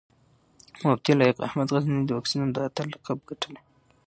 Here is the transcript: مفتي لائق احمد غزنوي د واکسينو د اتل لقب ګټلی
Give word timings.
مفتي 0.83 1.11
لائق 1.19 1.37
احمد 1.47 1.67
غزنوي 1.73 2.03
د 2.05 2.11
واکسينو 2.17 2.45
د 2.53 2.57
اتل 2.67 2.87
لقب 2.93 3.17
ګټلی 3.29 3.59